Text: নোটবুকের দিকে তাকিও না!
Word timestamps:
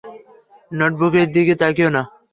নোটবুকের 0.71 1.27
দিকে 1.35 1.53
তাকিও 1.61 1.89
না! 1.95 2.01